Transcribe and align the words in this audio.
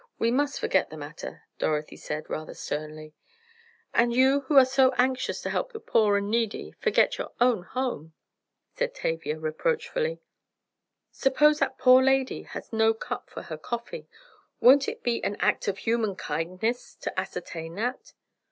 We 0.17 0.31
must 0.31 0.59
forget 0.59 0.89
the 0.89 0.97
matter," 0.97 1.43
Dorothy 1.59 1.95
said 1.95 2.27
rather 2.27 2.55
sternly. 2.55 3.13
"And 3.93 4.11
you 4.11 4.39
who 4.47 4.57
are 4.57 4.65
so 4.65 4.91
anxious 4.97 5.41
to 5.41 5.51
help 5.51 5.71
the 5.73 5.79
poor 5.79 6.17
and 6.17 6.31
needy, 6.31 6.71
forget 6.79 7.19
your 7.19 7.29
own 7.39 7.61
home!" 7.61 8.15
said 8.75 8.95
Tavia 8.95 9.37
reproachfully. 9.37 10.19
"Suppose 11.11 11.59
that 11.59 11.77
poor 11.77 12.01
lady 12.01 12.41
has 12.41 12.73
no 12.73 12.95
cup 12.95 13.29
for 13.29 13.43
her 13.43 13.57
coffee? 13.59 14.07
Won't 14.59 14.87
it 14.87 15.03
be 15.03 15.23
an 15.23 15.37
act 15.39 15.67
of 15.67 15.77
human 15.77 16.15
kindness 16.15 16.95
to 17.01 17.19
ascertain 17.19 17.75
that?" 17.75 18.13